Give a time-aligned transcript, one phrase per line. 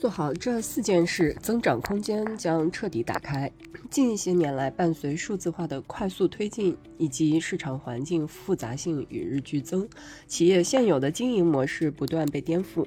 [0.00, 3.52] 做好这四件事，增长空间将彻底打开。
[3.90, 9.86] 近些年来，伴随数字化的快速推进以及市场环境复杂性与日俱增，
[10.26, 12.86] 企业现有的经营模式不断被颠覆。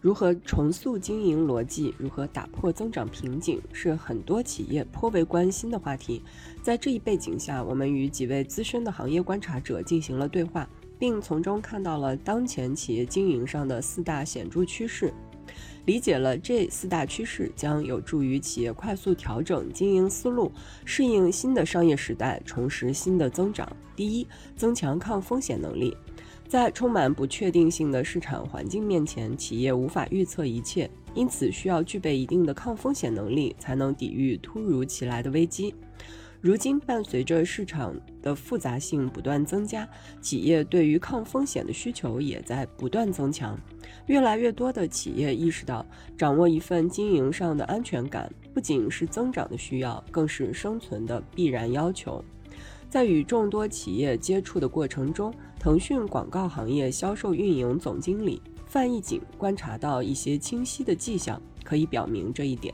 [0.00, 6.22] 如何重塑经营逻辑，如何打破增长瓶颈，是很多企业颇为关心的话题。
[6.62, 10.66] 在这一背景下，我们与几位资深的行业观察者进行了对话，
[10.98, 15.12] 并从中看到了当前企业经营上的四大显著趋势。
[15.88, 20.52] 理解了这四大趋势，将有助于企业快速调整经营思路，
[20.84, 23.66] 适应新的商业时代，重拾新的增长。
[23.96, 25.96] 第一，增强抗风险能力。
[26.46, 35.74] 在充满不确定性的市场环境面前，企业无法预测一切，因此需要具备一定的抗风险能力，才能抵御突如其来的危机。
[36.40, 39.88] 如今，伴随着市场的复杂性不断增加，
[40.20, 43.58] 企业对于抗风险的需求也在不断增强。
[44.06, 45.84] 越来越多的企业意识到，
[46.16, 52.24] 掌握一份经营上的安全感，不仅是增长的需要，更是生存的必然要求。
[52.88, 62.72] 在与众多企业接触的过程中，腾讯广告行业销售运营总经理范义景观察到一些清晰的迹象，可以表明这一点。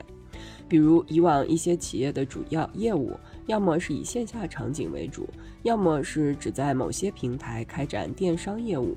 [0.74, 3.12] 比如，以往一些企业的主要业务，
[3.46, 5.28] 要么是以线下场景为主，
[5.62, 8.92] 要么是只在某些平台开展电商业务，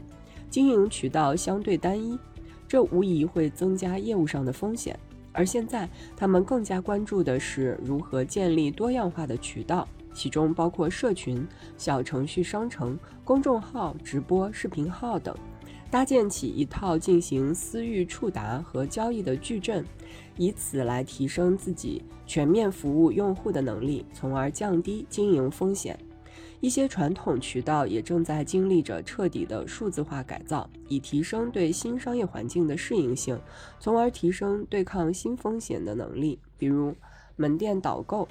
[0.49, 2.17] 经营渠道相对单一，
[2.67, 4.99] 这无疑会增加业务上的风险。
[5.31, 15.37] 而现在，他们更加关注的是如何建立多样化的渠道，其中包括社群、小程序商城、公众号、直播、视频号等。
[15.89, 19.85] 搭建起一套进行私域触达和交易的矩阵，
[20.35, 25.97] 以此来提升自己全面服务用户的能力，从而降低经营风险。
[26.59, 33.39] 一些传统渠道也正在经历着彻底的数字化改造，以提升对新商业环境的适应性，
[33.79, 36.39] 从而提升对抗新风险的能力。
[36.57, 36.93] 比如，
[37.35, 38.27] 门店导购。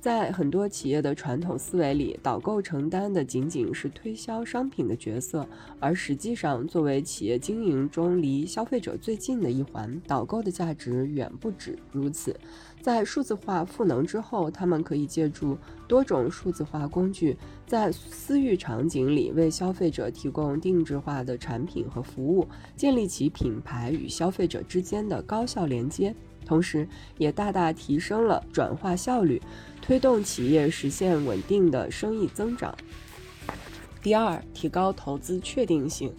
[0.00, 5.46] 在很多企业的传统思维里，导购承担的仅仅是推销商品的角色，
[5.78, 12.34] 而实际上，作为企业经营中离消费者最近的一环，导购的价值远不止如此。
[12.80, 17.36] 在数字化赋能之后，他们可以借助多种数字化工具，
[17.66, 26.14] 在私域场景里为消费者提供定制化的产品和服务，建立起品牌与消费者之间的高效连接。
[26.50, 29.40] 同时，也大大提升了转化效率，
[29.80, 32.74] 推动企业实现稳定的生意增长。
[34.02, 36.12] 第二，提高投资确定性。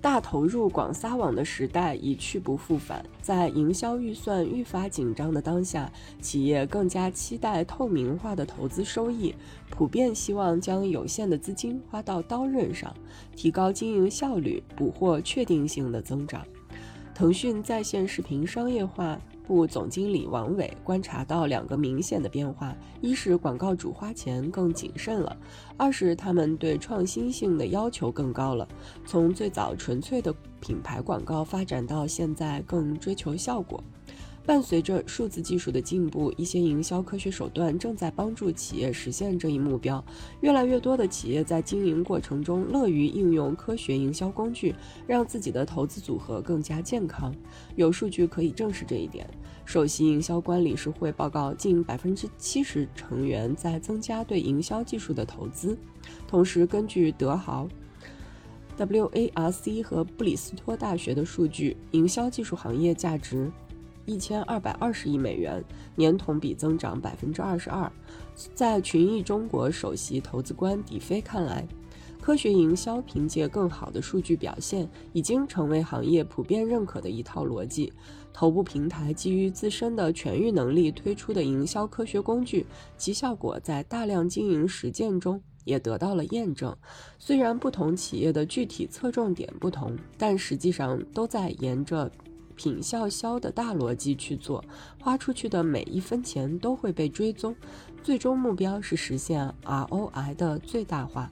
[0.00, 9.32] 大投入、广撒网的时代一去不复返，在营销预算愈发紧张的当下，企业更加期待透明化的投资收益，
[9.70, 12.92] 普遍希望将有限的资金花到刀刃上，
[13.36, 16.44] 提高经营效率，捕获确定性的增长。
[17.14, 19.16] 腾讯在线视频商业化。
[19.48, 25.34] 部总经理王伟观察到两个明显的变化：一是广告主花钱更谨慎了；
[25.78, 28.68] 二是他们对创新性的要求更高了。
[29.06, 33.82] 从最早纯粹的品牌广告发展到现在更追求效果。
[34.48, 40.02] 伴随着数字技术的进步，一些营销科学手段正在帮助企业实现这一目标。
[40.40, 44.74] 越来越多的企业在经营过程中乐于应用科学营销工具，
[45.06, 47.30] 让自己的投资组合更加健康。
[47.76, 49.28] 有数据可以证实这一点。
[49.66, 55.76] 首席营销官理事会报告，近百分之七十成员在增加对营销技术的投资。
[56.26, 57.68] 同时，根据德豪、
[58.78, 63.52] WARC 和布里斯托大学的数据，营销技术行业价值。
[64.08, 65.62] 一千二百二十亿美元，
[65.94, 67.92] 年同比增长百分之二十二。
[68.54, 71.68] 在群益中国首席投资官迪飞看来，
[72.18, 77.92] 科学营销凭借更好的数据表现，已经成为行业普遍认可的一套逻辑。
[78.32, 82.64] 头部平台基于自身的全域能力推出的营销科学工具，
[82.96, 86.74] 其效果在大量经营实践中也得到了验证。
[87.18, 92.10] 虽然不同企业的具体侧重点不同，但实际上都在沿着。
[92.58, 94.64] 品效销的大逻辑去做，
[95.00, 97.54] 花出去的每一分钱都会被追踪，
[98.02, 101.30] 最终目标是实现 ROI 的最大化。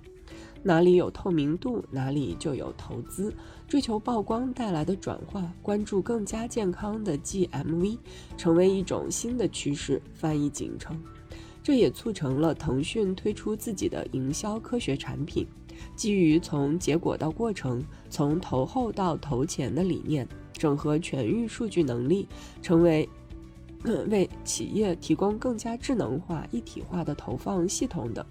[0.63, 3.35] 哪里有透明度，哪里就有投资。
[3.67, 7.99] 追求曝光带来的转化，关注更加健康的 GMV，
[8.37, 10.01] 成为一种新的趋势。
[10.15, 11.01] 翻译锦称，
[11.61, 15.47] 这也促成了腾讯推出自己的营销科学产品，
[15.97, 20.27] 基于从结果到过程，从投后到投前的理念。
[20.67, 22.27] 整合全域数据能力，
[22.61, 23.09] 成为
[24.09, 28.27] 为企业提供更加智能化、一体化的投放系统等，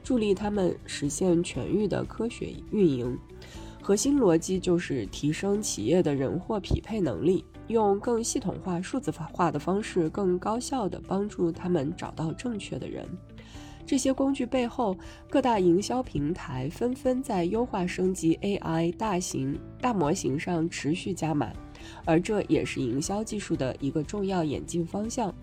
[0.00, 3.18] 助力他们实现全域的科学运营。
[3.82, 13.04] 核心逻辑就是提升企业的人货匹配能力，用更系统化、数字化的方式，更高效地帮助他们找到正确的人。
[13.84, 14.96] 这些工具背后，
[15.28, 21.52] 各大营销平台纷纷在优化升级 AI 大型大模型上持续加码，
[22.04, 25.34] 而这也是营销技术的一个重要演进方向。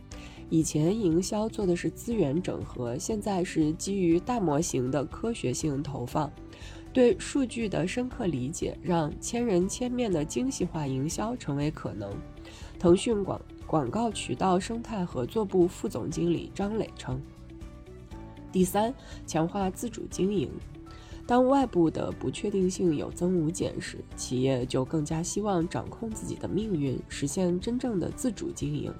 [0.49, 6.31] 以前营销做的是资源整合，现在是基于大模型的科学性投放。
[6.93, 12.09] 对数据的深刻理解，让千人千面的精细化营销成为可能。
[12.79, 17.21] 腾讯广广告渠道生态合作部副总经理张磊称。
[18.51, 18.91] 第三，
[19.27, 20.49] 强化自主经营。
[21.27, 28.93] 当外部的不确定性有增无减时，企业就更加希望掌控自己的命运，实现真正的自主经营。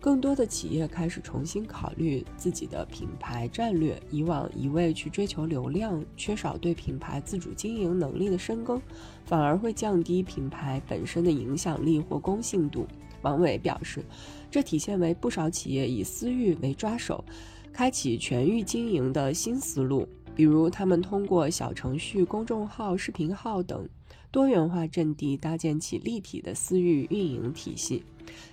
[0.00, 4.00] 更多的企业开始重新考虑自己的品牌战略。
[4.10, 8.80] 以往一味去追求流量，缺少对品牌自主经营能力的深耕，
[9.24, 12.86] 反而会降低品牌本身的影响力或公信度。
[13.22, 14.04] 王伟表示，
[14.48, 17.24] 这体现为不少企业以私域为抓手。
[17.72, 23.88] 开启全域经营的新思路，比如他们通过小程序、公众号、视频号等
[24.30, 28.02] 多元化阵地，搭建起立体的私域运营体系，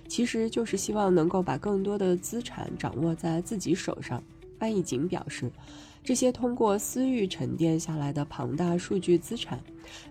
[0.06, 4.22] 其实就是希望能够把更多的资产掌握在自己手上。
[4.58, 5.50] 范义景表示，
[6.04, 9.58] 这些通过私域沉淀下来的庞大数据资产，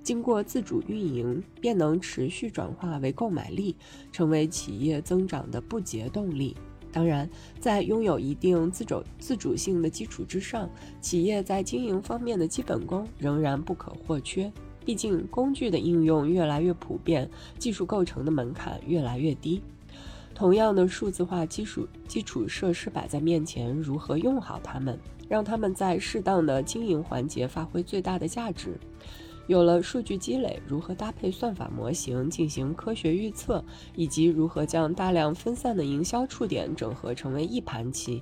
[0.01, 3.75] 经过自主运营，便能持续转化为购买力，
[4.11, 6.57] 成为企业增长的不竭动力。
[6.91, 10.69] 当然，在拥有一定自主自主性的基础之上，
[10.99, 14.51] 企业在经营方面的基本功仍然不可或缺。
[14.85, 19.61] 毕竟，工具的应用越来越普遍，技术构成的门槛越来越低。
[20.33, 24.97] 同样的数字化基础基础设施摆在面前，如何用好它们，
[25.27, 28.79] 让它们在适当的经营环节发挥最大的价值？
[29.49, 33.65] 有了数据积累，如何搭配算法模型进行科学预测，
[33.95, 38.21] 以及如何将大量分散的营销触点整合成为一盘棋，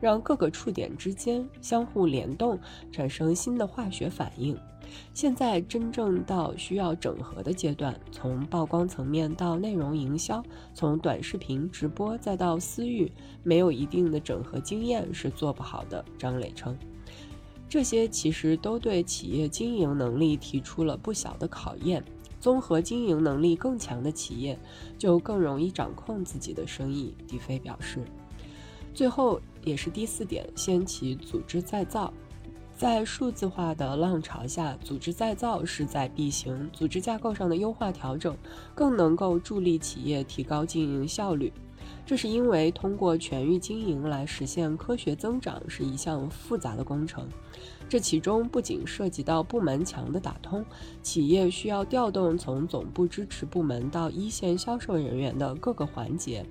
[0.00, 2.58] 让各个触点之间相互联动，
[2.90, 4.58] 产生新的化学反应。
[5.12, 10.42] 现在真正到需要整合的阶段，从曝光层面到内容营销，
[10.74, 13.12] 从短视频直播再到私域，
[13.44, 16.04] 没有一定的整合经验是做不好的。
[16.18, 16.76] 张磊称。
[17.74, 22.04] 这些其实都对企业经营能力提出了不小的考验。
[22.38, 24.56] 综合经营能力更强的企业，
[24.96, 27.12] 就更容易掌控自己的生意。
[27.26, 28.04] 迪飞表示。
[28.94, 32.14] 最后也是第四点，掀起组织再造。
[32.76, 36.70] 在数字化的浪潮下，组织再造势在必行。
[36.72, 38.36] 组织架构上的优化调整，
[38.72, 41.52] 更能够助力企业提高经营效率。
[42.06, 47.26] 这是因为通过全域经营来实现科学增长是一项复杂的工程，
[47.88, 50.64] 这其中不仅涉及到部门墙的打通，
[51.02, 56.44] 企业需要调动从总部支持部门到一线销售人员的各个环节，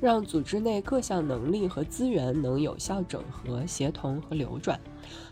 [0.00, 4.78] 让组织内各项能力和资源能有效整合、协同和流转，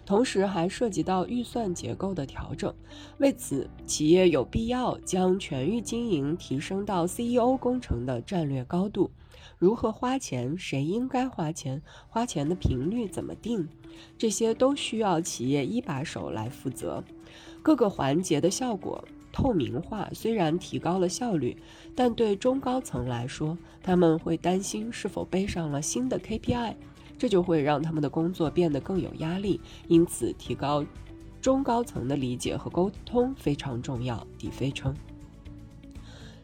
[0.06, 2.72] 同时还涉及到预算结构的调整。
[3.18, 9.10] 为此，企业有必要将全域经营提升到 CEO 工程的战略高度。
[9.58, 10.56] 如何花钱？
[10.58, 11.82] 谁应该花钱？
[12.08, 13.68] 花钱的频率怎么定？
[14.18, 17.02] 这些都需要企业一把手来负责。
[17.62, 19.02] 各个环节的效果
[19.32, 21.56] 透明化，虽然提高了效率，
[21.94, 26.74] 但对中高层来说，他们会担心是否背上了新的 KPI，
[27.18, 29.60] 这就会让他们的工作变得更有压力。
[29.88, 30.84] 因此，提高
[31.40, 34.26] 中高层的理解和沟通非常重要。
[34.40, 34.94] 李飞称。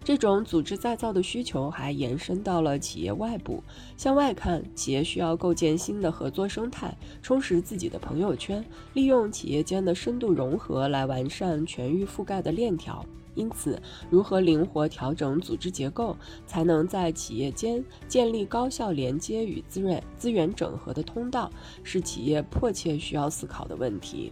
[0.04, 3.62] 这种组织再造的需求还延伸到了企业外部。
[3.97, 13.04] 向外看，企业需要构建新的合作生态，充实自己的朋友圈，利用企业间的深度融合来完善全域覆盖的链条。
[13.35, 13.80] 因此，
[14.11, 16.14] 如何灵活调整组织结构，
[16.47, 21.50] 才能在企业间建立高效连接与资源资源整合的通道，
[21.82, 24.30] 是企业迫切需要思考的问题。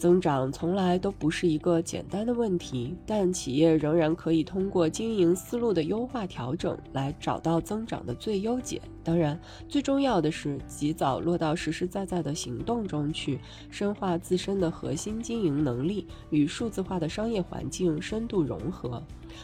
[0.00, 8.80] 增长从来都不是一个简单的问题，但企业仍然可以通过经营思路的优化调整来找到增长的最优解。
[9.04, 9.38] 当然，
[9.68, 13.38] 最重要的是及早落到实实在在的行动中去，
[13.70, 19.02] 深化自身的核心经营能力与数字化的商业环境深度融合，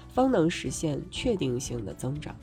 [0.09, 2.35] 方能实现确定性的增长。